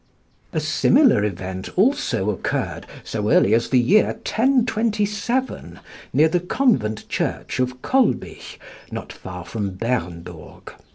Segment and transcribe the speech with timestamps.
[0.51, 5.79] A similar event also occurred so early as the year 1027,
[6.11, 8.57] near the convent church of Kolbig,
[8.91, 10.73] not far from Bernburg.